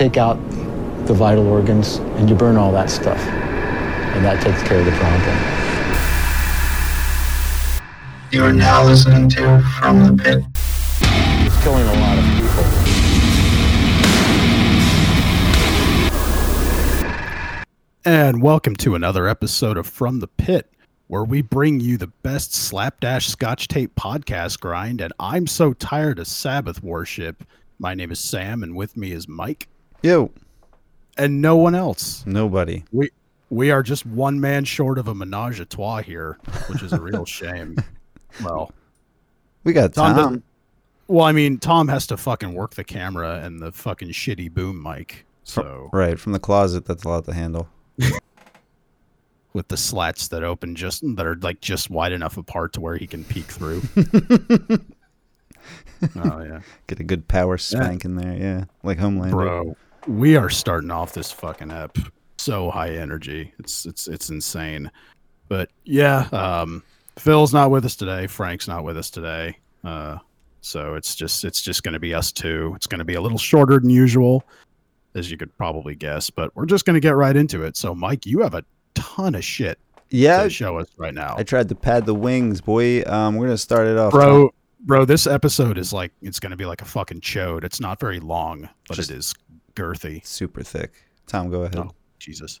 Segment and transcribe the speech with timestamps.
[0.00, 0.36] take out
[1.06, 3.18] the vital organs and you burn all that stuff.
[3.18, 5.36] And that takes care of the problem.
[8.32, 10.42] You are now listening to From the Pit.
[11.44, 12.64] It's killing a lot of people.
[18.06, 20.72] And welcome to another episode of From the Pit,
[21.08, 25.02] where we bring you the best slapdash scotch tape podcast grind.
[25.02, 27.44] And I'm so tired of Sabbath worship.
[27.78, 29.68] My name is Sam, and with me is Mike
[30.02, 30.30] Yo,
[31.16, 32.24] and no one else.
[32.26, 32.84] nobody.
[32.92, 33.10] We
[33.50, 37.00] we are just one man short of a menage a trois here, which is a
[37.00, 37.76] real shame.
[38.44, 38.72] Well,
[39.64, 40.42] We got Tom Tom.
[41.08, 44.82] well, I mean, Tom has to fucking work the camera and the fucking shitty boom
[44.82, 45.26] mic.
[45.44, 47.68] So right from the closet, that's a lot to handle.
[49.52, 52.96] with the slats that open just that are like just wide enough apart to where
[52.96, 53.82] he can peek through.
[56.16, 59.30] oh yeah, Get a good power spank in there, yeah, like Homelander.
[59.32, 61.96] bro, we are starting off this fucking ep
[62.38, 63.52] so high energy.
[63.58, 64.90] It's it's it's insane.
[65.48, 66.82] But yeah, um,
[67.18, 68.26] Phil's not with us today.
[68.26, 69.58] Frank's not with us today.
[69.84, 70.18] Uh,
[70.60, 72.72] so it's just it's just going to be us two.
[72.76, 74.44] It's going to be a little shorter than usual,
[75.14, 76.30] as you could probably guess.
[76.30, 77.76] But we're just going to get right into it.
[77.76, 79.78] So Mike, you have a ton of shit
[80.10, 81.34] Yeah, to show us right now.
[81.36, 83.02] I tried to pad the wings, boy.
[83.04, 84.50] Um, we're gonna start it off, bro
[84.82, 88.18] bro this episode is like it's gonna be like a fucking chode it's not very
[88.18, 89.34] long but Just- it is
[89.74, 90.92] girthy Super thick.
[91.26, 91.76] Tom, go ahead.
[91.78, 92.60] oh jesus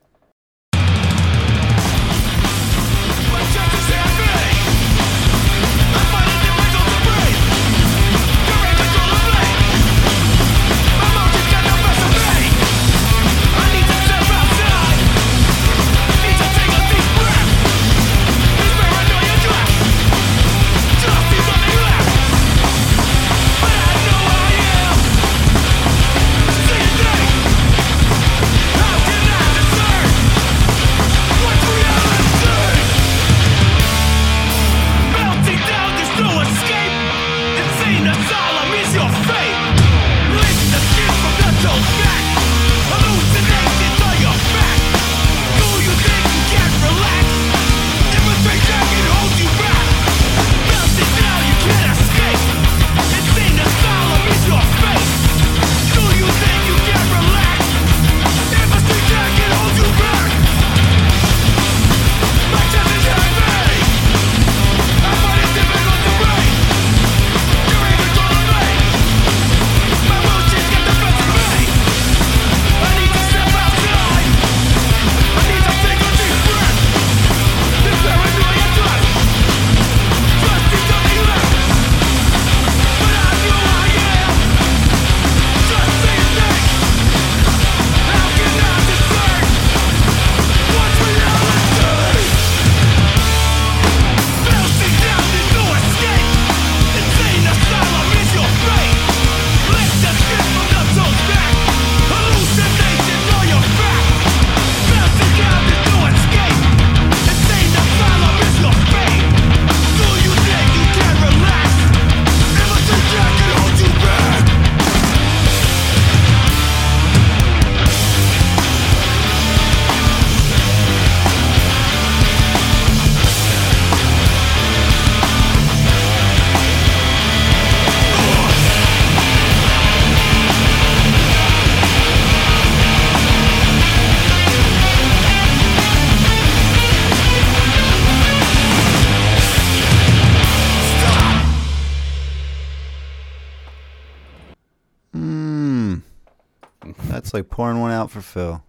[147.20, 148.62] That's like pouring one out for Phil.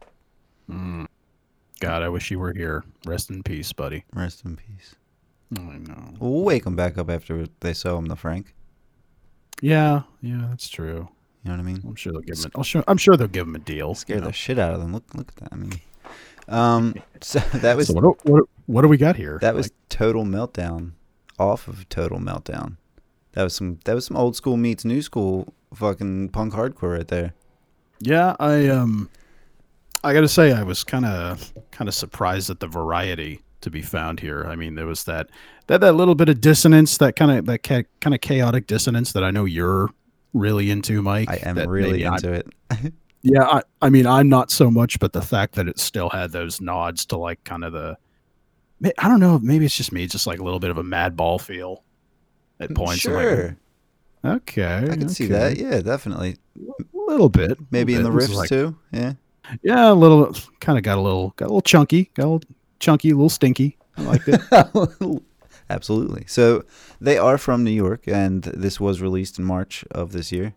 [1.79, 4.93] god i wish you were here rest in peace buddy Rest in peace.
[5.57, 8.53] Oh, I know We'll wake him back up after they sew him the Frank.
[9.61, 11.07] yeah yeah that's true
[11.43, 11.81] You know what I mean?
[11.87, 13.95] i'm sure they'll give him a, I'll sure, i'm sure they'll give him a deal
[13.95, 14.27] Scare you know.
[14.27, 14.91] the shit out of them.
[14.91, 15.49] Look, look at that.
[15.53, 15.79] I mean,
[16.49, 19.67] um, so that was so what, do- what, what do we got here that was
[19.67, 20.91] Like, total meltdown,
[21.39, 22.75] off of total meltdown.
[23.31, 27.07] That was some that was some old school meets new school fucking punk hardcore right
[27.07, 27.33] there.
[28.01, 29.09] Yeah i um
[30.03, 33.81] i gotta say i was kind of kind of surprised at the variety to be
[33.81, 35.29] found here i mean there was that
[35.67, 39.11] that that little bit of dissonance that kind of that ca- kind of chaotic dissonance
[39.13, 39.89] that i know you're
[40.33, 42.47] really into mike I am really maybe I'm- into it.
[43.23, 46.31] Yeah, I, I mean, I'm not so much, but the fact that it still had
[46.31, 47.95] those nods to like kind of the,
[48.97, 51.39] I don't know, maybe it's just me, just like a little bit of a Madball
[51.39, 51.83] feel
[52.59, 53.05] at points.
[53.05, 53.57] I'm like, Sure.
[54.23, 55.57] Okay, I can see that.
[55.57, 56.37] Yeah, definitely.
[56.57, 57.57] a little bit.
[57.71, 58.27] Maybe in the little bit.
[58.29, 58.75] This riffs like- too.
[58.91, 59.13] Yeah.
[59.63, 60.33] Yeah, a little.
[60.59, 62.41] Kind of got a little, got a little chunky, got a little
[62.79, 63.77] chunky, a little stinky.
[63.97, 65.21] I liked it.
[65.69, 66.23] Absolutely.
[66.27, 66.63] So
[66.99, 70.53] they are from New York, and this was released in March of this year.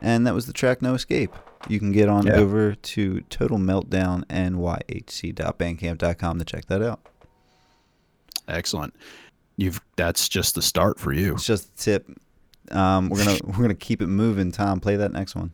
[0.00, 1.32] And that was the track No Escape.
[1.68, 2.34] You can get on Yeah.
[2.34, 7.00] over to Total Meltdown and nyhc.bandcamp.com to check that out.
[8.48, 8.94] Excellent.
[9.56, 11.34] You've that's just the start for you.
[11.34, 12.06] It's just a tip.
[12.70, 14.52] Um, we're gonna we're gonna keep it moving.
[14.52, 15.52] Tom, play that next one.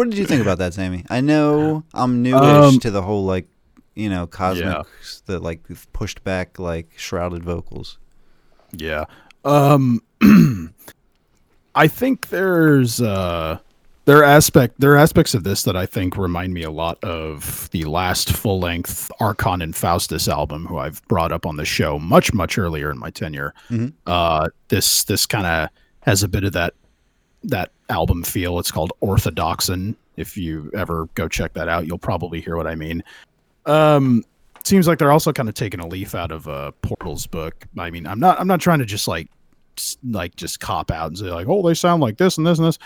[0.00, 1.04] What did you think about that, Sammy?
[1.10, 3.46] I know I'm newish Um, to the whole like,
[3.94, 5.60] you know, cosmics that like
[5.92, 7.98] pushed back like shrouded vocals.
[8.72, 9.04] Yeah.
[9.44, 10.00] Um
[11.74, 13.58] I think there's uh
[14.06, 16.96] there are aspect there are aspects of this that I think remind me a lot
[17.04, 21.98] of the last full length Arkhon Infaustus album, who I've brought up on the show
[21.98, 23.52] much, much earlier in my tenure.
[23.68, 23.92] Mhm.
[24.06, 25.68] Uh this this kind of
[26.04, 26.72] has a bit of that
[27.44, 28.58] that album feel.
[28.58, 29.94] It's called Orthodoxyn.
[30.16, 33.02] If you ever go check that out, you'll probably hear what I mean.
[33.66, 34.24] Um
[34.64, 37.66] seems like they're also kind of taking a leaf out of uh Portal's book.
[37.78, 39.28] I mean, I'm not I'm not trying to just like
[40.04, 42.68] like just cop out and say like, "Oh, they sound like this and this and
[42.68, 42.78] this."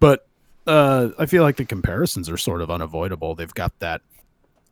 [0.00, 0.26] But
[0.66, 3.34] uh I feel like the comparisons are sort of unavoidable.
[3.34, 4.02] They've got that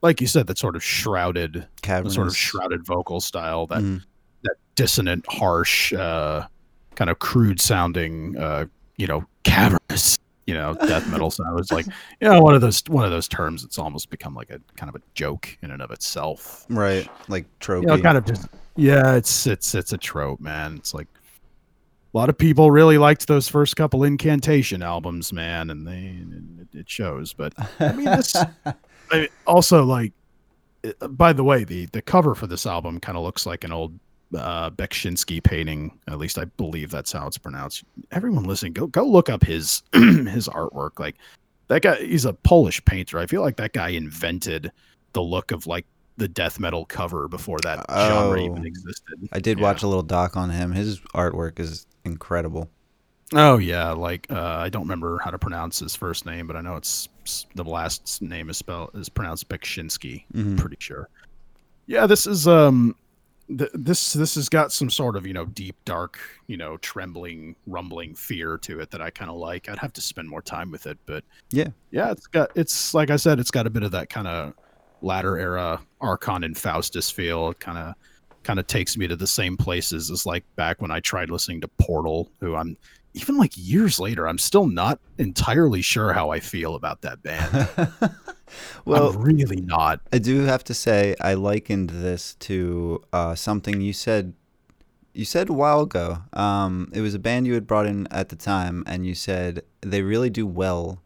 [0.03, 4.03] like you said that sort of shrouded sort of shrouded vocal style that Mhm.
[4.43, 6.47] that dissonant, harsh, uh,
[6.95, 8.67] kind of crude sounding, uh,
[8.99, 11.59] you know, cavernous, you know, death metal sound.
[11.59, 11.87] It's like,
[12.21, 13.65] you know, one of those one of those terms.
[13.65, 16.67] It's almost become like a kind of a joke in and of itself.
[16.69, 17.83] Right, like tropey.
[17.83, 20.77] You know, kind of just yeah, it's it's it's a trope, man.
[20.77, 21.09] It's like
[22.15, 26.19] a lot of people really liked those first couple incantation albums, man, and they
[26.75, 27.33] it, it shows.
[27.33, 28.37] But I mean, this
[29.11, 30.13] I also like.
[31.01, 33.73] uh, By the way, the the cover for this album kind of looks like an
[33.73, 33.99] old
[34.37, 35.99] uh, Beksinski painting.
[36.09, 37.85] At least I believe that's how it's pronounced.
[38.11, 40.99] Everyone listening, go go look up his his artwork.
[40.99, 41.17] Like
[41.69, 43.19] that guy, he's a Polish painter.
[43.19, 44.71] I feel like that guy invented
[45.13, 48.45] the look of like the death metal cover before that genre Oh.
[48.45, 49.29] even existed.
[49.33, 49.65] I did Yeah.
[49.65, 50.73] watch a little doc on him.
[50.73, 52.69] His artwork is incredible.
[53.35, 56.61] Oh yeah, like uh, I don't remember how to pronounce his first name, but I
[56.63, 57.09] know it's
[57.55, 60.25] the last name is spelled is pronounced Beksinski.
[60.35, 60.57] Mhm.
[60.59, 61.09] Pretty sure.
[61.87, 62.97] Yeah, this is um,
[63.57, 67.57] th- this this has got some sort of you know deep, dark, you know, trembling,
[67.67, 69.69] rumbling fear to it that I kind of like.
[69.69, 71.69] I'd have to spend more time with it, but Yeah.
[71.91, 74.55] yeah, it's got it's like I said, it's got a bit of that kind of
[75.01, 77.51] latter era Arkhon Infaustus feel.
[77.51, 77.95] It kind of
[78.45, 81.61] kind of takes me to the same places as like back when I tried listening
[81.63, 82.77] to Portal, who I'm
[83.15, 87.69] even like years later, I'm still not entirely sure how I feel about that band.
[88.85, 90.01] well, I'm really not.
[90.13, 94.35] I do have to say I likened this to uh, something you said.
[95.15, 96.19] You said a while ago.
[96.33, 99.63] Um, it was a band you had brought in at the time, and you said
[99.81, 101.03] they really do well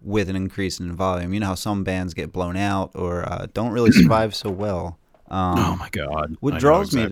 [0.00, 1.32] with an increase in volume.
[1.34, 4.98] You know how some bands get blown out or uh, don't really survive so well.
[5.28, 6.36] Um, oh my god!
[6.40, 7.08] what I draws me-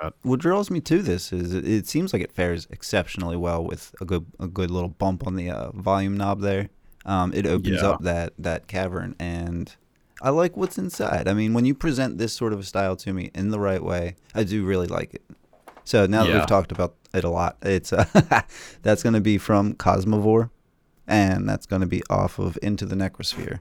[0.00, 3.64] what what draws me to this is it, it seems like it fares exceptionally well
[3.64, 6.68] with a good a good little bump on the uh, volume knob there.
[7.06, 7.88] Um, it opens Yeah.
[7.90, 9.74] up that that cavern, and
[10.22, 11.28] I like what's inside.
[11.28, 13.82] I mean, when you present this sort of a style to me in the right
[13.82, 15.22] way, I do really like it.
[15.84, 18.06] So now that we've talked about it a lot, it's uh,
[18.82, 20.48] that's going to be from Cosmovore,
[21.06, 23.60] and that's going to be off of Into the Necrosphere.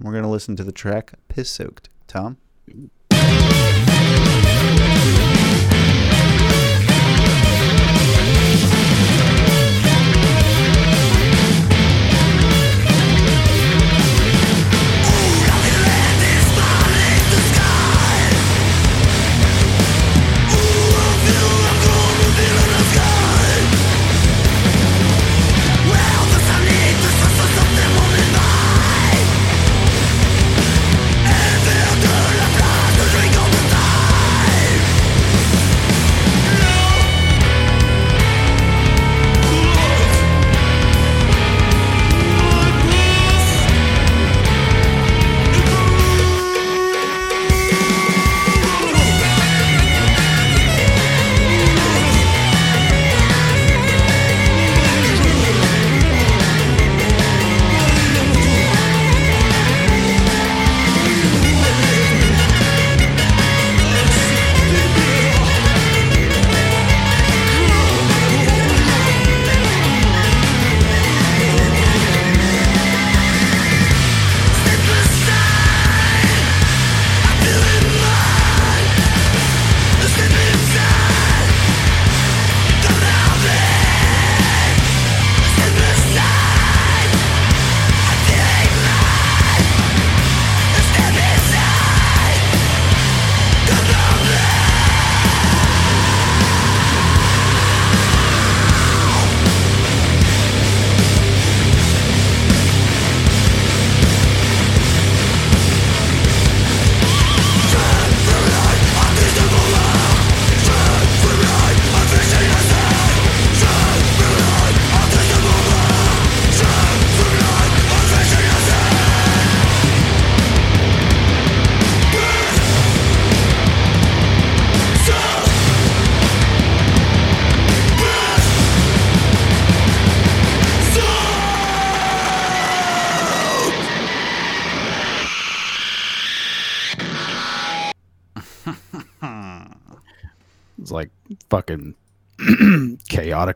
[0.00, 1.88] We're going to listen to the track Piss Soaked.
[2.06, 2.36] Tom?
[2.66, 2.90] It's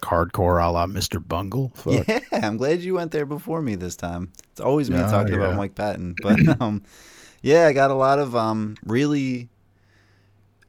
[0.03, 1.27] hardcore a la Mr.
[1.27, 1.73] Bungle.
[1.75, 2.07] Fuck.
[2.09, 4.33] Yeah, I'm glad you went there before me this time.
[4.51, 5.57] It's always me Yeah, talking about.
[5.57, 6.83] Mike Patton, but um,
[7.43, 9.49] yeah, I got a lot of um, really,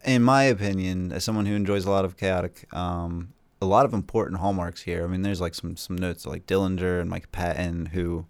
[0.06, 3.94] in my opinion, as someone who enjoys a lot of chaotic, um, a lot of
[3.94, 5.04] important hallmarks here.
[5.04, 8.25] I mean, there's like some some notes like Dillinger and Mike Patton, who,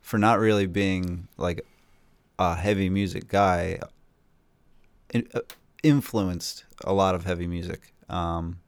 [0.00, 1.64] for not really being like
[2.38, 3.80] a heavy music guy,
[5.12, 5.40] in, uh,
[5.82, 7.92] influenced a lot of heavy music.
[8.08, 8.60] Um,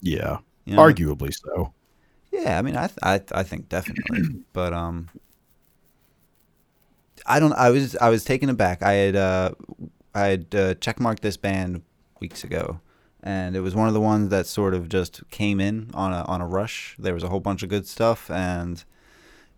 [0.00, 0.38] Yeah.
[0.66, 1.72] You know, Arguably so.
[2.32, 5.08] Yeah, I mean, I th- I th- I think definitely, but um,
[7.24, 7.52] I don't.
[7.52, 8.82] I was I was taken aback.
[8.82, 9.52] I had uh,
[10.14, 11.82] I had uh, checkmarked this band
[12.20, 12.80] weeks ago,
[13.22, 16.22] and it was one of the ones that sort of just came in on a
[16.24, 16.94] on a rush.
[16.98, 18.84] There was a whole bunch of good stuff, and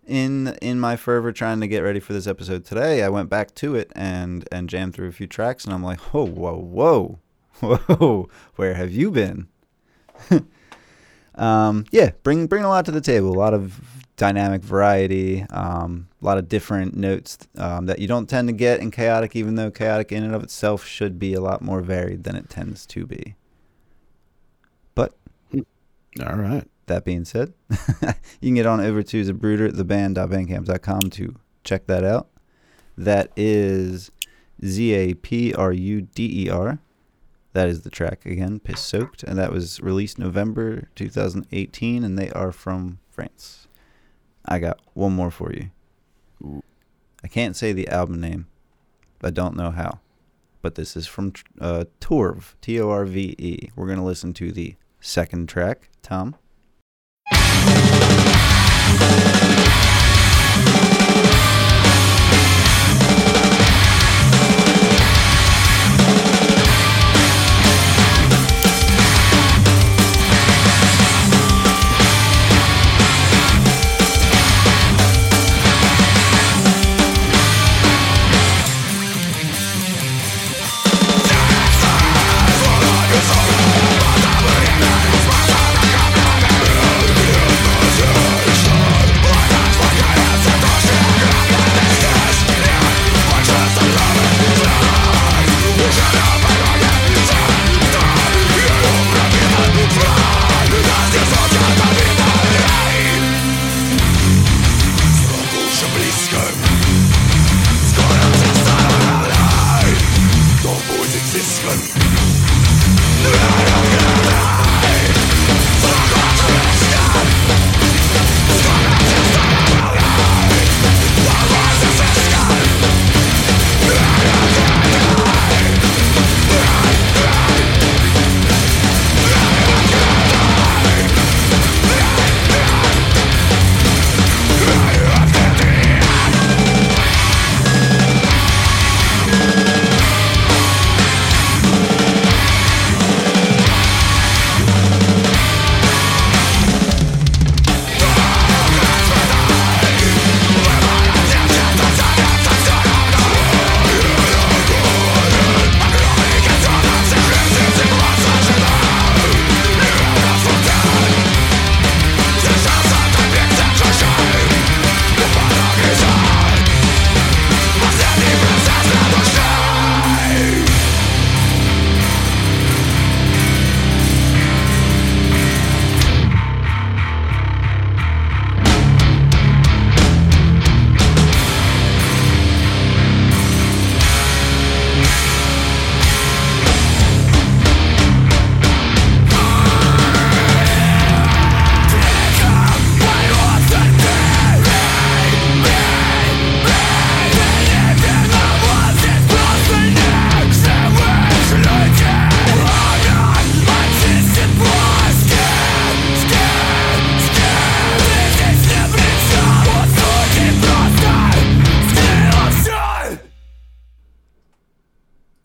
[0.05, 3.53] in in my fervor trying to get ready for this episode today, I went back
[3.55, 7.19] to it and and jammed through a few tracks, and I'm like, whoa, whoa, whoa,
[7.59, 9.47] whoa, where have you been?
[11.39, 13.81] um, yeah, bring bring a lot to the table, a lot of
[14.17, 18.81] dynamic variety, um, a lot of different notes um, that you don't tend to get
[18.81, 22.25] in chaotic, even though chaotic in and of itself should be a lot more varied
[22.25, 23.35] than it tends to be.
[24.93, 25.13] But
[25.53, 26.65] All right.
[26.87, 32.27] that being said, you can get on over to Zapruder, theband.bandcamp.com to check that out.
[32.97, 34.11] That is
[34.65, 36.79] Z A P R U D E R.
[37.53, 42.29] That is the track again, Piss Soaked, and that was released November 2018, and they
[42.31, 43.67] are from France.
[44.45, 46.61] I got one more for you.
[47.23, 48.47] I can't say the album name.
[49.21, 49.99] I don't know how.
[50.61, 53.69] But this is from uh, Torve, T O R V E.
[53.75, 55.89] We're going to listen to the second track.
[56.01, 56.35] Tom?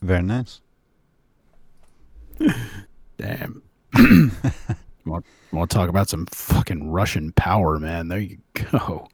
[0.05, 0.61] Very nice.
[3.17, 3.63] Damn.
[5.03, 8.07] want, want to talk about some fucking Russian power, man?
[8.07, 9.07] There you go.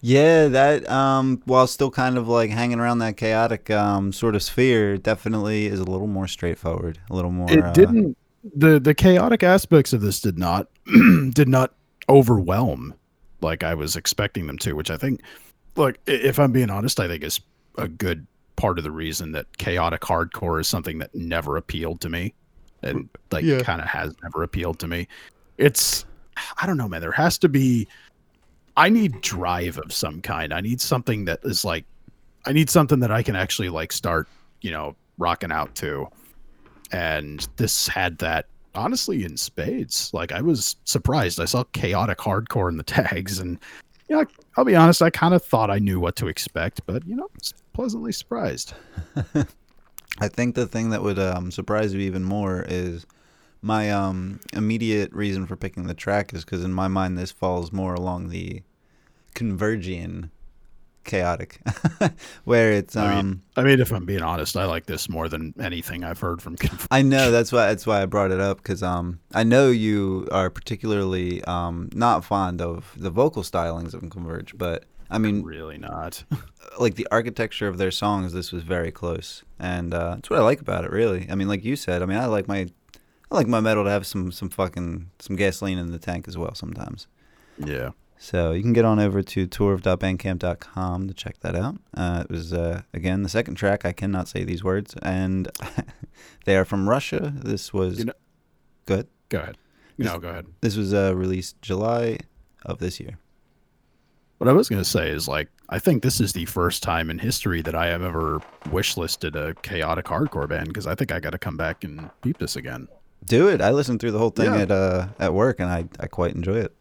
[0.00, 4.44] Yeah, that um, while still kind of like hanging around that chaotic um, sort of
[4.44, 7.50] sphere, definitely is a little more straightforward, a little more.
[7.50, 8.16] It uh, didn't.
[8.54, 10.68] the The chaotic aspects of this did not
[11.32, 11.74] did not
[12.08, 12.94] overwhelm
[13.40, 15.20] like I was expecting them to, which I think.
[15.74, 17.40] Look, if I'm being honest, I think is
[17.76, 22.10] a good part of the reason that chaotic hardcore is something that never appealed to
[22.10, 22.34] me,
[22.82, 23.60] and like Yeah.
[23.60, 25.08] kind of has never appealed to me.
[25.56, 26.04] It's
[26.60, 27.00] I don't know, man.
[27.00, 27.88] There has to be.
[28.76, 30.52] I need drive of some kind.
[30.52, 31.84] I need something that is like,
[32.46, 34.28] I need something that I can actually like start,
[34.60, 36.06] you know, rocking out to.
[36.92, 40.10] And this had that honestly in spades.
[40.14, 41.40] Like I was surprised.
[41.40, 43.58] I saw chaotic hardcore in the tags, and
[44.08, 44.24] yeah,
[44.56, 45.02] I'll be honest.
[45.02, 47.28] I kind of thought I knew what to expect, but you know,
[47.72, 48.74] pleasantly surprised.
[50.20, 53.06] I think the thing that would um, surprise you even more is
[53.62, 57.72] my um, immediate reason for picking the track is because in my mind this falls
[57.72, 58.62] more along the
[59.34, 60.30] convergian
[61.04, 61.60] chaotic,
[62.44, 63.04] where it's um.
[63.04, 66.20] I mean, I mean, if I'm being honest, I like this more than anything I've
[66.20, 66.56] heard from.
[66.90, 70.28] I know that's why that's why I brought it up because um I know you
[70.30, 75.78] are particularly um not fond of the vocal stylings of Converge, but I mean really
[75.78, 76.24] not.
[76.78, 80.42] like the architecture of their songs, this was very close, and uh, that's what I
[80.42, 80.90] like about it.
[80.90, 82.68] Really, I mean, like you said, I mean, I like my
[83.30, 86.36] I like my metal to have some some fucking some gasoline in the tank as
[86.38, 87.06] well sometimes.
[87.58, 87.90] yeah.
[88.20, 91.76] So you can get on over to torve.bandcamp.com to check that out.
[91.96, 93.84] Uh, it was uh, again the second track.
[93.84, 95.48] I cannot say these words, and
[96.44, 97.32] they are from Russia.
[97.34, 98.12] This was You know-
[98.86, 99.06] good.
[99.28, 99.56] Go ahead.
[99.98, 100.46] No, go ahead.
[100.60, 102.18] This was uh, released July
[102.64, 103.18] of this year.
[104.38, 107.10] What I was going to say is like, I think this is the first time
[107.10, 111.18] in history that I have ever wishlisted a chaotic hardcore band because I think I
[111.18, 112.86] got to come back and peep this again.
[113.24, 113.60] Do it.
[113.60, 114.60] I listened through the whole thing Yeah.
[114.60, 116.72] at uh, at work, and I, I quite enjoy it.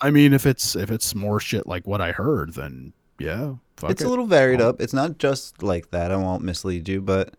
[0.00, 3.90] I mean, if it's if it's more shit like what I heard, then yeah, fuck
[3.90, 4.06] it's it.
[4.06, 4.80] a little varied up.
[4.80, 6.10] It's not just like that.
[6.10, 7.34] I won't mislead you, but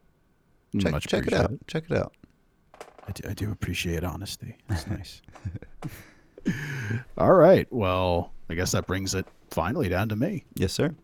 [0.79, 1.51] check, Much check it out.
[1.67, 2.13] Check it out.
[3.07, 4.55] I do, I do appreciate honesty.
[4.69, 5.21] It's nice.
[7.17, 7.67] All right.
[7.71, 10.43] Well, I guess that brings it finally down to me.
[10.55, 10.95] Yes, sir.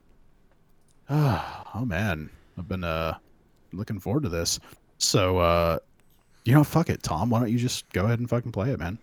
[1.10, 3.18] oh man, I've been uh
[3.74, 4.60] looking forward to this.
[4.98, 5.80] So uh
[6.44, 7.30] you know, fuck it, Tom.
[7.30, 8.98] Why don't you just go ahead and fucking play it, man?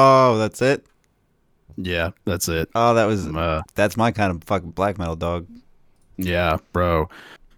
[0.00, 0.86] Oh, that's it.
[1.76, 2.68] Yeah, that's it.
[2.76, 5.46] Oh, that was uh, that's my kind of fucking black metal dog.
[6.16, 7.08] yeah, bro.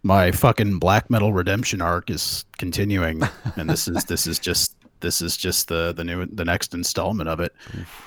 [0.02, 3.22] My fucking black metal redemption arc is continuing,
[3.56, 7.28] and this is this is just this is just the the new the next installment
[7.28, 7.54] of it.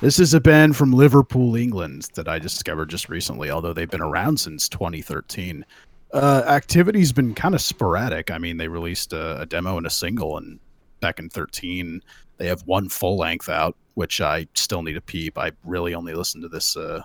[0.02, 3.52] This is a band from Liverpool, England, that I discovered just recently.
[3.52, 5.64] Although they've been around since 2013,
[6.14, 8.32] uh, activity's been kind of sporadic.
[8.32, 10.60] I mean, they released a, a demo and a single, and
[11.02, 12.02] back in 13,
[12.38, 15.38] they have one full length out, which I still need to peep.
[15.38, 17.04] I really only listened to this uh,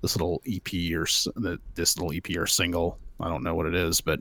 [0.00, 1.06] this little EP or
[1.74, 2.98] this little EP or single.
[3.20, 4.20] I don't know what it is, but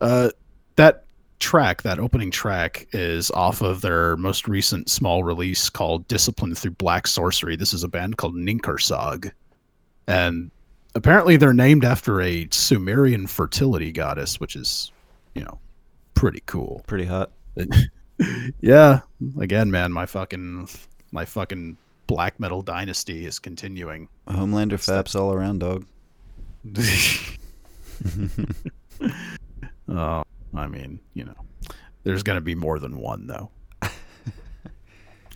[0.00, 0.30] uh,
[0.76, 1.04] that
[1.38, 6.72] track, that opening track, is off of their most recent small release called "Discipline Through
[6.72, 9.30] Black Sorcery." This is a band called Ninkharsag,
[10.06, 10.50] and
[10.94, 14.90] apparently they're named after a Sumerian fertility goddess, which is,
[15.34, 15.58] you know,
[16.14, 16.82] pretty cool.
[16.86, 17.30] Pretty hot.
[18.60, 19.00] yeah,
[19.40, 20.68] again, man, my fucking
[21.12, 24.08] my fucking black metal dynasty is continuing.
[24.28, 25.86] Homelander faps all around, dog.
[29.92, 30.22] Oh,
[30.54, 31.34] I mean, you know,
[32.04, 33.50] there's gonna be more than one though.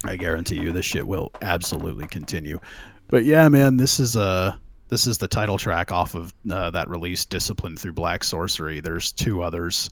[0.04, 2.60] I guarantee you, this shit will absolutely continue.
[3.08, 4.54] But yeah, man, this is uh
[4.88, 9.12] this is the title track off of uh, that release, "Discipline Through Black Sorcery." There's
[9.12, 9.90] two others.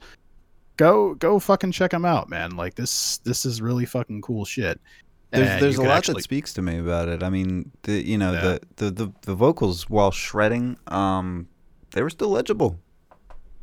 [0.76, 2.56] Go go fucking check them out, man.
[2.56, 4.80] Like this this is really fucking cool shit.
[5.30, 7.22] There's And there's a lot actually- that speaks to me about it.
[7.22, 8.40] I mean, the you know Yeah.
[8.40, 11.48] the, the the the vocals while shredding, um,
[11.92, 12.78] they were still legible.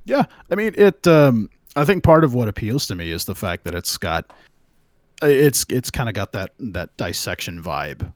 [0.06, 1.06] Yeah, I mean it.
[1.08, 4.32] Um, I think part of what appeals to me is the fact that it's got,
[5.22, 8.12] it's it's kind of got that that dissection vibe,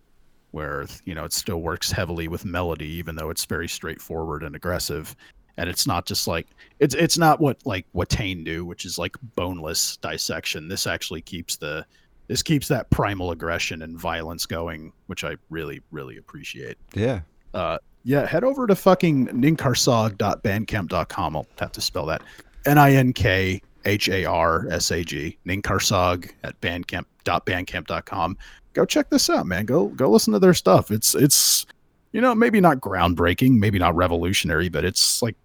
[0.52, 4.56] where you know it still works heavily with melody, even though it's very straightforward and
[4.56, 5.16] aggressive,
[5.58, 6.48] and it's not just like
[6.80, 10.68] it's it's not what like what Tane do, which is like boneless dissection.
[10.68, 11.86] This actually keeps the
[12.28, 16.78] this keeps that primal aggression and violence going, which I really really appreciate.
[16.94, 17.22] Yeah.
[17.54, 21.36] Uh, yeah, head over to fucking ninkharsag.bandcamp.com.
[21.36, 22.24] I'll have to spell that.
[22.66, 25.38] N I N K H A R S A G.
[25.46, 28.38] Ninkharsag at bandcamp.bandcamp.com.
[28.74, 29.66] Go check this out, man.
[29.66, 30.90] Go go listen to their stuff.
[30.90, 31.68] It's it's
[32.14, 35.36] you know, maybe not groundbreaking, maybe not revolutionary, but it's like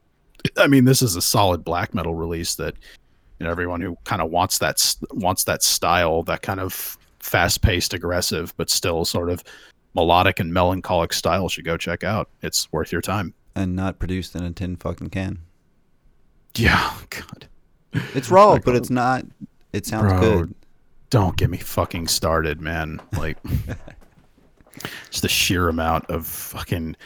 [0.57, 2.75] I mean, this is a solid black metal release that
[3.39, 7.95] you know everyone who kind of wants that wants that style, that kind of fast-paced,
[7.95, 9.43] aggressive, but still sort of
[9.95, 12.29] melodic and melancholic style should go check out.
[12.43, 13.35] It's worth your time.
[13.55, 15.39] And not produced in a tin fucking can.
[16.55, 17.49] Yeah, God.
[18.15, 19.25] It's raw, Like, but it's not.
[19.73, 20.55] It sounds Bro, good.
[21.11, 23.01] Don't get me fucking started, man.
[23.17, 23.39] Like
[25.11, 26.97] just the sheer amount of fucking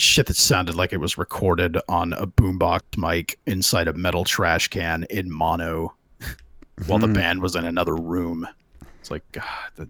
[0.00, 4.68] shit that sounded like it was recorded on a boombox mic inside a metal trash
[4.68, 5.94] can in mono
[6.86, 7.14] while the hmm.
[7.14, 8.46] band was in another room.
[9.00, 9.44] It's like God,
[9.76, 9.88] the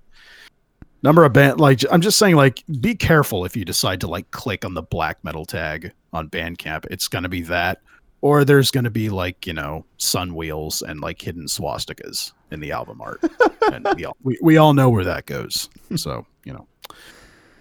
[1.02, 4.30] number of band like I'm just saying like be careful if you decide to like
[4.30, 6.86] click on the black metal tag on Bandcamp.
[6.90, 7.80] It's gonna be that.
[8.20, 12.72] Or there's gonna be like, you know, sun wheels and like hidden swastikas in the
[12.72, 13.22] album art.
[13.72, 15.68] and we all we, we all know where that goes.
[15.96, 16.26] So.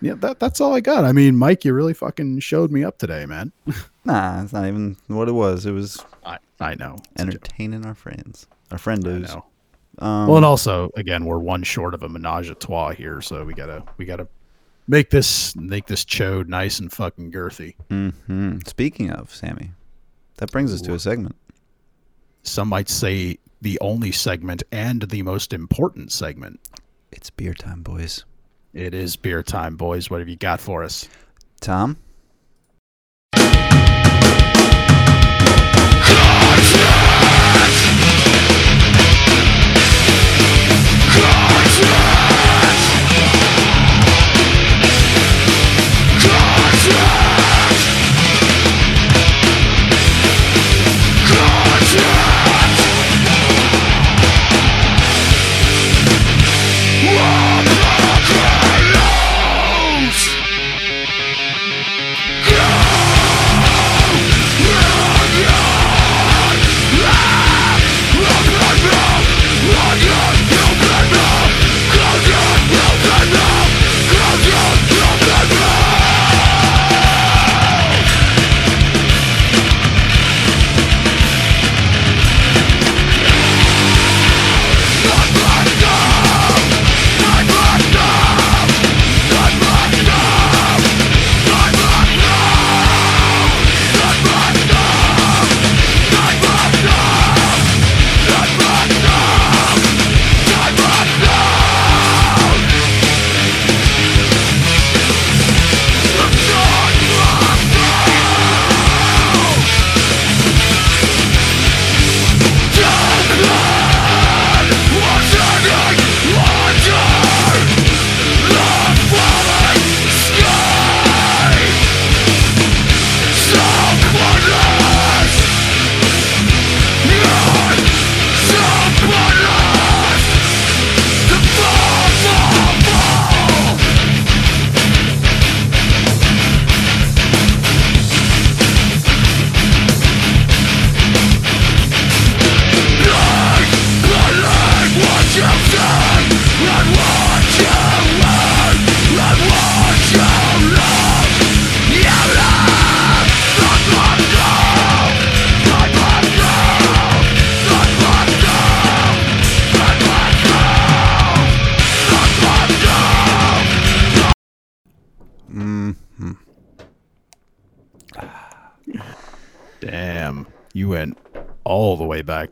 [0.01, 1.05] Yeah, that that's all I got.
[1.05, 3.51] I mean, Mike, you really fucking showed me up today, man.
[4.05, 5.65] Nah, it's not even what it was.
[5.65, 6.97] It was I I know.
[7.19, 9.29] Entertaining our friends, our friend is.
[9.33, 9.36] I friendos.
[9.36, 9.45] know.
[9.99, 13.43] Um, well, and also, again, we're one short of a menage a trois here, so
[13.43, 14.25] we gotta we gotta
[14.88, 17.75] make this make this chode nice and fucking girthy.
[17.89, 18.65] mhm.
[18.65, 19.71] Speaking of Sammy,
[20.38, 21.36] that brings us to a segment.
[22.43, 26.62] Some might say the only segment and the most important segment.
[27.12, 28.23] It's beer time, boys.
[28.73, 30.10] It is beer time, boys.
[30.10, 31.08] What have you got for us?
[31.62, 31.97] Tom,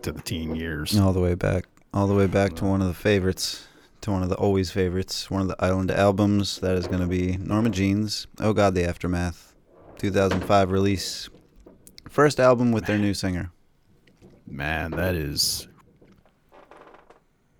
[0.05, 0.97] to the teen years.
[0.97, 3.67] all the way back, all the way back to one of the favorites,
[4.01, 6.59] to one of the always favorites, one of the Island albums.
[6.59, 8.27] That is going to be Norma Jeans.
[8.39, 9.53] Oh God, the aftermath,
[9.97, 11.29] 2005 release,
[12.07, 13.51] first album with their new singer.
[14.47, 15.67] Man, that is.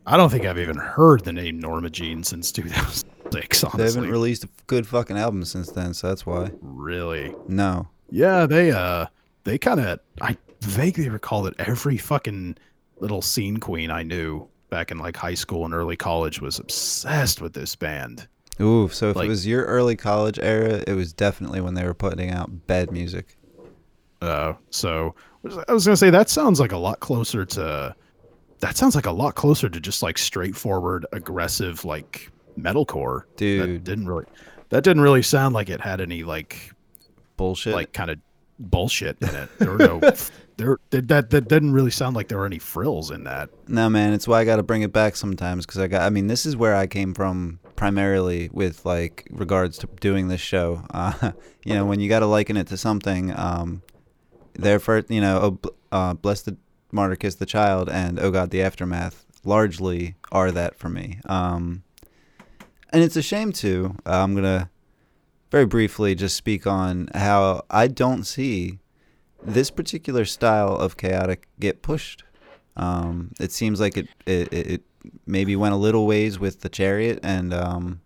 [0.06, 3.64] I don't think I've even heard the name Norma Jean since 2006.
[3.64, 6.52] Honestly, They haven't released a good fucking album since then, so that's why.
[6.62, 7.34] really.
[7.48, 9.08] No, Yeah, they uh,
[9.46, 10.00] they kind of.
[10.22, 12.58] I vaguely recall that every fucking
[13.00, 17.42] little scene queen I knew back in like high school and early college was obsessed
[17.42, 18.28] with this band.
[18.62, 18.88] ooh.
[18.90, 21.94] So if Like- it was your early college era, it was definitely when they were
[21.94, 23.38] putting out bad music.
[24.22, 25.14] Uh, so
[25.68, 27.94] I was gonna say that sounds like a lot closer to.
[28.62, 33.24] That sounds like a lot closer to just like straightforward, aggressive, like metalcore.
[33.24, 33.84] that Dude.
[33.84, 34.26] didn't really.
[34.70, 36.72] That didn't really sound like it had any like
[37.38, 37.74] Bullshit.
[37.76, 38.18] like kind of
[38.58, 39.50] bullshit in it.
[39.60, 40.00] There were no.
[40.58, 43.50] there that that didn't really sound like there were any frills in that.
[43.68, 46.02] No, man, it's why I got to bring it back sometimes because I got.
[46.04, 50.42] I mean, this is where I came from primarily with like regards to doing this
[50.42, 50.84] show.
[50.96, 51.32] Uh,
[51.64, 53.82] you know, when you got to liken it to something, um,
[54.54, 56.52] there first, you know, oh, uh, blessed
[56.92, 61.20] Martyr the child and oh God the aftermath largely are that for me.
[61.26, 61.84] Um,
[62.90, 63.96] and it's a shame too.
[64.06, 64.70] Uh, I'm gonna
[65.52, 68.80] very briefly just speak on how I don't see
[69.46, 72.24] this particular style of chaotic get pushed.
[72.78, 74.82] Um, it seems like it, it it
[75.26, 78.02] maybe went a little ways with the Chariot and um,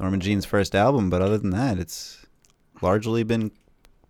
[0.00, 2.26] Norma Jean's first album, but other than that, it's
[2.80, 3.50] largely been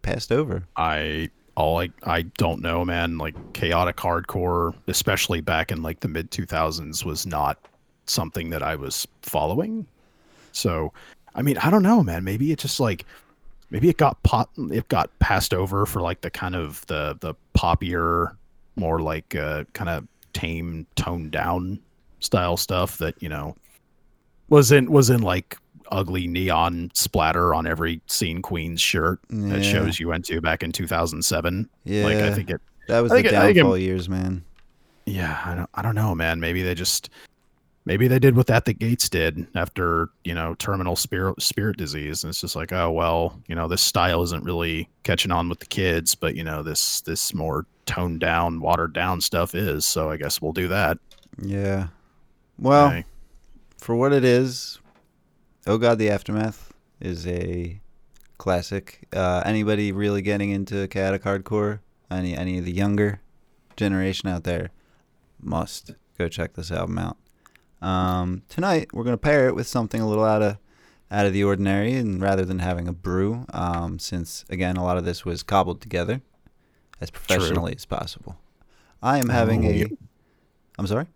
[0.02, 0.64] passed over.
[0.76, 3.18] I all I I don't know, man.
[3.18, 7.58] Like chaotic hardcore, especially back in like the mid two thousands, was not
[8.06, 9.86] something that I was following.
[10.52, 10.92] So,
[11.34, 12.24] I mean, I don't know, man.
[12.24, 13.04] Maybe it just like
[13.70, 17.34] maybe it got pot it got passed over for like the kind of the the
[17.56, 18.36] poppier,
[18.76, 21.78] more like uh, kind of tame, toned down
[22.20, 23.54] style stuff that you know
[24.48, 25.56] was in was in like
[25.92, 29.50] ugly neon splatter on every scene queen's shirt Yeah.
[29.50, 33.12] that shows you went to back in 2007 Yeah, like i think it that was
[33.12, 34.42] I the it- I it- years, man.
[35.04, 37.08] yeah i don't, I don't know man maybe they just
[37.86, 42.22] maybe they did what that the gates did after you know terminal spirit spirit disease
[42.24, 45.60] and it's just like oh well you know this style isn't really catching on with
[45.60, 50.10] the kids but you know this this more toned down watered down stuff is so
[50.10, 50.98] i guess we'll do that
[51.40, 51.88] Yeah.
[52.58, 53.04] Well, Okay.
[53.78, 54.78] for what it is,
[55.66, 57.80] Oh God, the Aftermath is a
[58.38, 59.06] classic.
[59.12, 63.20] Uh, anybody really getting into chaotic hardcore, any any of the younger
[63.76, 64.70] generation out there,
[65.42, 67.16] must go check this album out.
[67.82, 70.58] Um, tonight we're gonna pair it with something a little out of
[71.10, 74.96] out of the ordinary, and rather than having a brew, um, since again a lot
[74.96, 76.20] of this was cobbled together
[77.00, 78.38] as professionally as possible,
[79.02, 79.72] I am having Oh, a.
[79.72, 79.86] yeah.
[80.78, 81.06] I'm sorry.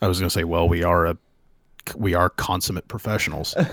[0.00, 1.16] i was going to say well we are a
[1.96, 3.54] we are consummate professionals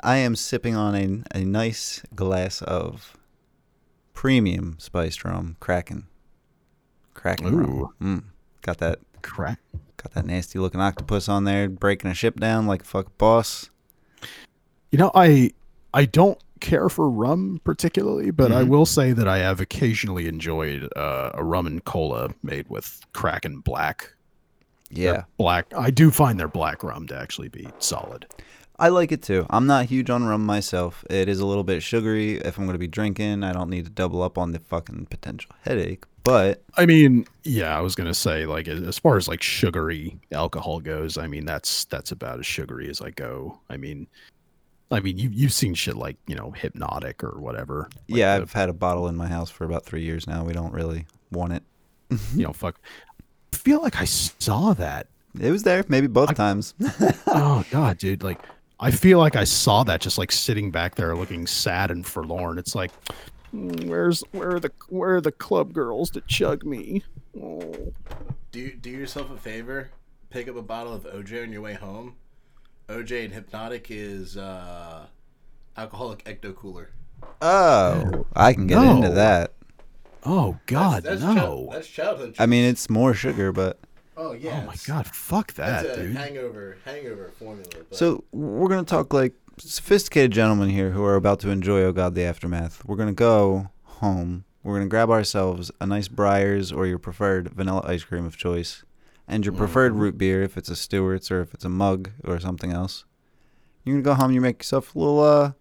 [0.00, 3.16] I am sipping on a, a nice glass of
[4.12, 6.06] premium spiced rum, Kraken.
[7.14, 7.70] Kraken rum.
[7.70, 7.94] Ooh.
[8.02, 8.22] Mm.
[8.60, 9.60] Got that crack
[10.04, 13.70] got that nasty looking octopus on there, breaking a ship down like a fuck boss.
[14.92, 15.50] You know, I
[15.92, 18.68] I don't care for rum particularly, but I Mhm.
[18.68, 23.60] will say that I have occasionally enjoyed uh, a rum and cola made with Kraken
[23.60, 24.10] Black.
[24.90, 25.24] Yeah.
[25.38, 25.66] black.
[25.76, 28.26] I do find their black rum to actually be solid.
[28.78, 29.46] I like it too.
[29.50, 31.04] I'm not huge on rum myself.
[31.08, 32.38] It is a little bit sugary.
[32.38, 35.06] If I'm going to be drinking, I don't need to double up on the fucking
[35.10, 36.04] potential headache.
[36.24, 40.80] But I mean, yeah, I was gonna say like as far as like sugary alcohol
[40.80, 43.60] goes, I mean that's that's about as sugary as I go.
[43.68, 44.06] I mean,
[44.90, 47.88] I mean you you've seen shit like you know Hpnotiq or whatever.
[48.08, 50.44] like yeah, the- I've had a bottle in my house for about three years now.
[50.44, 51.62] We don't really want it.
[52.34, 52.80] you know fuck.
[53.52, 55.08] I feel like I saw that
[55.38, 56.72] It was there, maybe both times.
[57.26, 58.40] oh god dude like
[58.80, 62.58] i feel like i saw that just like sitting back there looking sad and forlorn
[62.58, 62.90] it's like
[63.54, 67.02] "Mm, where's where are the where are the club girls to chug me
[67.40, 67.92] oh.
[68.52, 69.90] Do do yourself a favor.
[70.30, 72.14] Pick up a bottle of OJ on your way home.
[72.88, 75.06] OJ and Hpnotiq is uh,
[75.76, 76.90] alcoholic ecto cooler.
[77.42, 78.94] oh, I can get No.
[78.96, 79.54] into that.
[80.24, 82.36] oh god that's no child- that's childhood.
[82.38, 83.80] I mean, it's more sugar, but
[84.16, 84.60] oh yeah.
[84.62, 87.66] oh my god fuck that That's a dude hangover hangover formula.
[87.88, 91.92] But so we're gonna talk like sophisticated gentlemen here who are about to enjoy Oh
[91.92, 92.84] God the Aftermath.
[92.84, 94.44] We're gonna go home.
[94.62, 98.82] We're gonna grab ourselves a nice Breyers or your preferred vanilla ice cream of choice,
[99.28, 102.40] and your preferred root beer if it's a Stewart's or if it's a mug or
[102.40, 103.04] something else.
[103.84, 104.32] You're gonna go home.
[104.32, 105.52] You make yourself a little uh,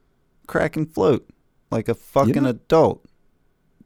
[0.47, 1.27] Kraken float
[1.71, 3.03] like a fucking know- adult.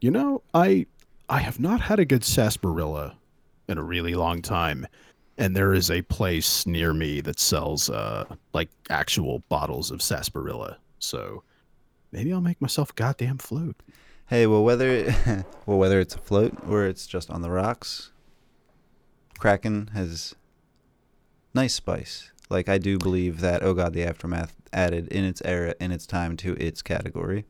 [0.01, 0.85] you know i
[1.29, 3.15] i have not had a good sarsaparilla
[3.67, 4.87] in a really long time
[5.37, 10.77] and there is a place near me that sells uh like actual bottles of sarsaparilla
[10.99, 11.43] so
[12.11, 13.75] maybe i'll make myself a goddamn float.
[14.27, 15.13] Hey, well whether
[15.65, 18.11] well whether it's a float or it's just on the rocks,
[19.39, 20.35] Kraken has
[21.53, 22.31] nice spice.
[22.49, 26.05] Like I do believe that Oh God the Aftermath added in its era in its
[26.05, 27.45] time to its category.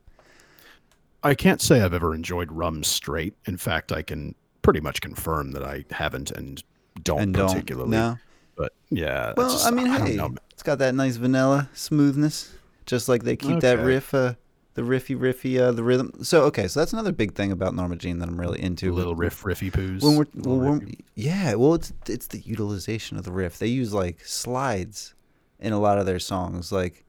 [1.23, 3.33] I can't say I've ever enjoyed rum straight.
[3.45, 4.35] In fact, I can
[4.67, 6.61] pretty much confirm that I haven't and
[7.01, 7.91] don't and don't particularly.
[7.91, 8.17] no.
[8.57, 9.33] But yeah.
[9.37, 10.35] Well, just- I mean, don't hey, know.
[10.49, 12.53] it's got that nice vanilla smoothness,
[12.85, 14.33] just like they keep that riff uh,
[14.73, 16.21] the riffy riffy uh, the rhythm.
[16.21, 18.91] So okay, so that's another big thing about Norma Jean that I'm really into.
[18.91, 20.03] Little riff riffy poos.
[20.03, 23.59] when we're, well, when, riffy- yeah, well, it's it's the utilization of the riff.
[23.59, 25.15] They use like slides
[25.61, 26.73] in a lot of their songs.
[26.73, 27.05] Like,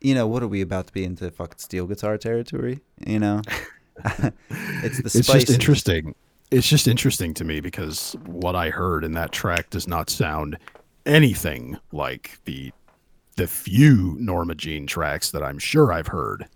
[0.00, 2.80] you know, what are we about to be into fucking steel guitar territory?
[3.06, 3.42] You know,
[4.82, 5.28] it's the spice.
[5.34, 6.16] it's just interesting.
[6.54, 10.56] It's just interesting to me because what I heard in that track does not sound
[11.04, 12.70] anything like the
[13.34, 16.46] the few Norma Jean tracks that I'm sure I've heard,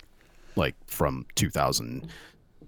[0.54, 2.06] like from 2000,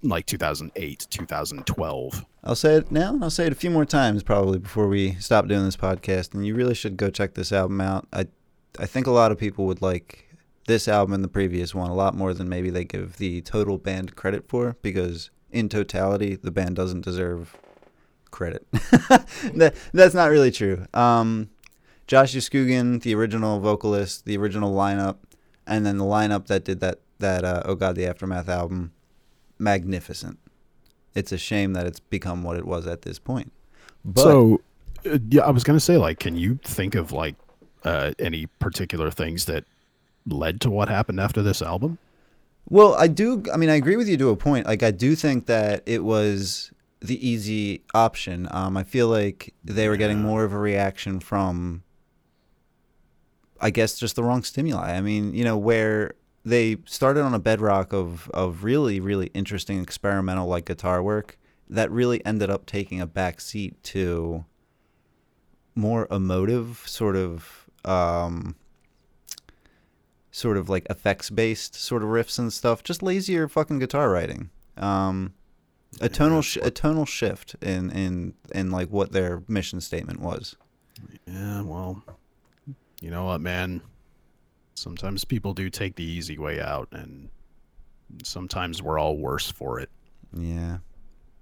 [0.02, 2.26] like 2008, 2012.
[2.42, 5.14] I'll say it now, and I'll say it a few more times probably before we
[5.20, 6.34] stop doing this podcast.
[6.34, 8.08] And you really should go check this album out.
[8.12, 8.26] I,
[8.80, 11.94] I think a lot of people would like this album and the previous one a
[11.94, 16.50] lot more than maybe they give the total band credit for, because in totality, the
[16.50, 17.56] band doesn't deserve
[18.30, 18.66] credit.
[18.72, 20.86] that, that's not really true.
[20.94, 21.50] Um,
[22.06, 25.16] Josh Scogin, the original vocalist, the original lineup,
[25.66, 28.92] and then the lineup that did that that uh, Oh God, the Aftermath album,
[29.58, 30.38] magnificent
[31.14, 33.52] it's a shame that it's become what it was at this point.
[34.04, 34.60] But so,
[35.06, 37.36] uh, yeah, I was gonna say, like, can you think of like
[37.84, 39.64] uh, any particular things that
[40.26, 41.98] led to what happened after this album?
[42.68, 43.42] Well, I do.
[43.52, 44.66] I mean, I agree with you to a point.
[44.66, 48.48] Like, I do think that it was the easy option.
[48.50, 51.82] Um, I feel like they were getting more of a reaction from,
[53.60, 54.92] I guess, just the wrong stimuli.
[54.92, 59.82] I mean, you know, where they started on a bedrock of of really, really interesting
[59.82, 61.38] experimental like guitar work
[61.68, 64.44] that really ended up taking a back seat to
[65.74, 68.56] more emotive sort of um
[70.40, 74.48] sort of like effects based sort of riffs and stuff just lazier fucking guitar writing
[74.76, 75.34] um
[76.00, 80.56] a tonal sh- a tonal shift in in in like what their mission statement was
[81.26, 82.02] Yeah, well,
[83.00, 83.80] you know what, man?
[84.74, 87.28] Sometimes people do take the easy way out, and
[88.22, 89.90] sometimes we're all worse for it.
[90.32, 90.78] yeah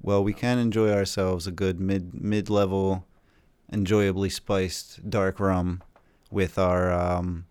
[0.00, 3.04] well we can enjoy ourselves a good mid mid level
[3.72, 5.82] enjoyably spiced dark rum
[6.30, 7.44] with our um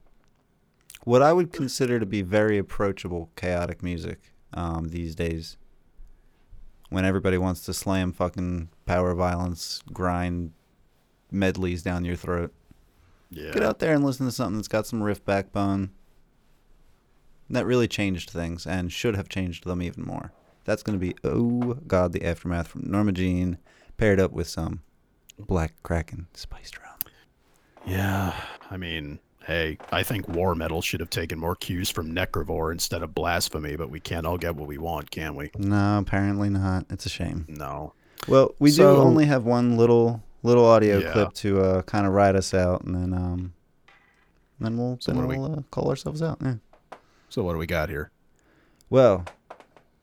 [1.08, 5.56] what I would consider to be very approachable chaotic music um, these days.
[6.90, 10.52] When everybody wants to slam fucking power violence grind
[11.32, 12.54] medleys down your throat.
[13.30, 13.52] Yeah.
[13.54, 15.92] Get out there and listen to something that's got some riff backbone.
[17.50, 20.34] That really changed things and should have changed them even more.
[20.66, 23.60] That's going to be Oh God, the Aftermath from Norma Jean,
[23.96, 24.82] paired up with some
[25.40, 27.00] Black Kraken spiced rum.
[27.86, 28.34] Yeah.
[28.70, 33.02] I mean, hey, I think war metal should have taken more cues from Necrovore instead
[33.02, 35.52] of blasphemy, but we can't all get what we want, can we?
[35.58, 36.86] No, apparently not.
[36.90, 37.46] It's a shame.
[37.48, 37.94] No.
[38.28, 41.12] Well, we So- do only have one little little audio Yeah.
[41.14, 43.54] clip to uh, kind of ride us out, and then um,
[44.60, 46.38] then we'll So then we'll uh, call ourselves out.
[46.42, 46.56] Yeah.
[47.30, 48.12] So what do we got here?
[48.90, 49.26] Well,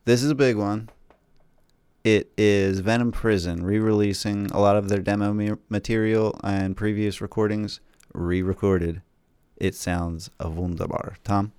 [0.07, 0.89] this is a big one.
[2.03, 7.81] It is Venom Prison re-releasing a lot of their demo material and previous recordings
[8.13, 9.01] re-recorded.
[9.57, 11.17] It sounds a wunderbar.
[11.25, 11.53] Tom.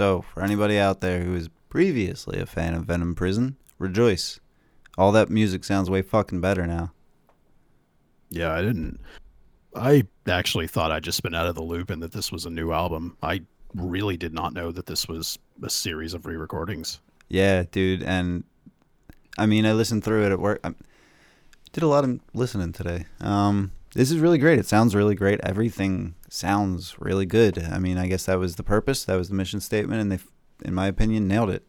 [0.00, 4.40] So, for anybody out there who was previously a fan of Venom Prison, rejoice.
[4.96, 6.92] All that music sounds way fucking better now.
[8.30, 8.98] Yeah, I didn't.
[9.76, 12.50] I actually thought I'd just been out of the loop and that this was a
[12.50, 13.18] new album.
[13.22, 13.42] I
[13.74, 16.98] really did not know that this was a series of re-recordings.
[17.28, 18.44] Yeah, dude, and
[19.36, 20.60] I mean, I listened through it at work.
[20.64, 20.72] I
[21.74, 23.04] did a lot of listening today.
[23.20, 24.58] Um, this is really great.
[24.58, 25.40] It sounds really great.
[25.42, 27.58] Everything sounds really good.
[27.58, 29.04] I mean, I guess that was the purpose.
[29.04, 30.18] That was the mission statement, and they,
[30.64, 31.64] in my opinion, nailed it.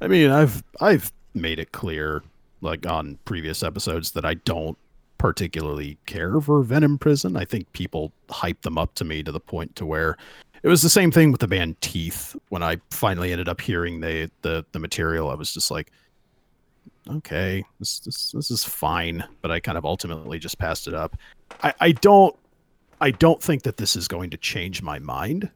[0.00, 2.22] I mean, I've I've made it clear,
[2.60, 4.76] like on previous episodes, that I don't
[5.18, 7.36] particularly care for Venom Prison.
[7.36, 10.16] I think people hype them up to me to the point to where
[10.62, 12.36] it was the same thing with the band Teeth.
[12.48, 15.90] When I finally ended up hearing the the, the material, I was just like,
[17.08, 19.24] okay, this, this this is fine.
[19.42, 21.16] But I kind of ultimately just passed it up.
[21.62, 22.34] I, I don't
[23.00, 25.50] I don't think that this is going to change my mind,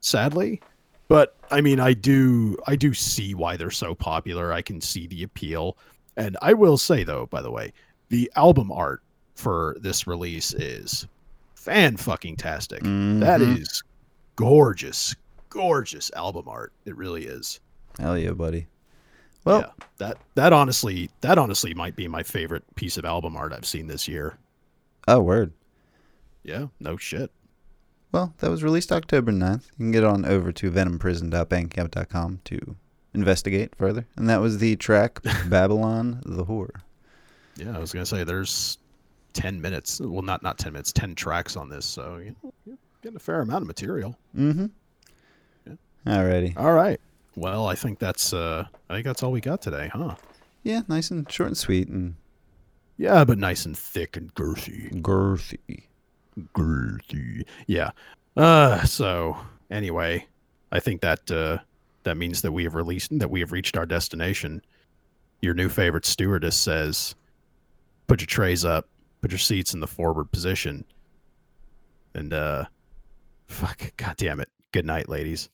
[0.00, 0.60] sadly.
[1.08, 4.52] But I mean, I do I do see why they're so popular.
[4.52, 5.76] I can see the appeal.
[6.16, 7.72] And I will say though, by the way,
[8.08, 9.02] the album art
[9.34, 11.06] for this release is
[11.54, 12.82] fan fucking tastic.
[12.82, 13.60] That Mhm.
[13.60, 13.82] is
[14.36, 15.14] gorgeous,
[15.48, 16.72] gorgeous album art.
[16.84, 17.60] It really is.
[17.98, 18.66] Hell yeah, buddy.
[19.44, 23.52] Well, yeah, that that honestly that honestly might be my favorite piece of album art
[23.52, 24.38] I've seen this year.
[25.08, 25.52] oh, word.
[26.44, 27.30] Yeah, no shit.
[28.12, 29.66] Well, that was released October 9th.
[29.70, 32.76] You can get on over to venomprison.bandcamp.com to
[33.14, 34.06] investigate further.
[34.16, 36.80] And that was the track Babylon the Whore.
[37.56, 38.78] Yeah, I was gonna say there's
[39.34, 40.00] ten minutes.
[40.00, 41.84] Well, not not ten minutes, ten tracks on this.
[41.84, 44.16] So you know, you're getting a fair amount of material.
[44.36, 44.66] Mm-hmm.
[45.66, 45.74] Yeah.
[46.06, 46.56] Alrighty.
[46.56, 47.00] All right.
[47.36, 50.16] Well, I think that's uh I think that's all we got today, huh?
[50.62, 52.14] Yeah, nice and short and sweet and
[52.98, 54.92] Yeah, but nice and thick and girthy.
[55.02, 55.84] girthy.
[56.54, 57.44] Girthy.
[57.66, 57.90] Yeah.
[58.36, 59.36] Uh so
[59.70, 60.26] anyway,
[60.70, 61.58] I think that uh
[62.04, 64.62] that means that we have released that we have reached our destination.
[65.40, 67.14] Your new favorite stewardess says
[68.06, 68.88] put your trays up,
[69.22, 70.84] put your seats in the forward position.
[72.14, 72.66] And uh
[73.46, 74.48] fuck god damn it.
[74.72, 75.48] Good night, ladies.